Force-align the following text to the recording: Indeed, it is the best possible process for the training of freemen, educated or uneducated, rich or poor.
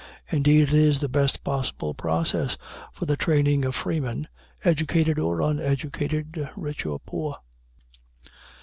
Indeed, 0.31 0.69
it 0.69 0.73
is 0.73 0.97
the 0.99 1.07
best 1.07 1.43
possible 1.43 1.93
process 1.93 2.57
for 2.91 3.05
the 3.05 3.15
training 3.15 3.63
of 3.63 3.75
freemen, 3.75 4.27
educated 4.65 5.19
or 5.19 5.41
uneducated, 5.41 6.39
rich 6.55 6.87
or 6.87 6.99
poor. 6.99 7.37